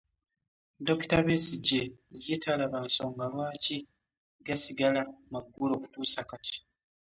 [0.85, 1.81] Dokita Besigye
[2.25, 3.77] ye talaba nsonga lwaki
[4.45, 6.57] gasigala maggale okutuusa kati.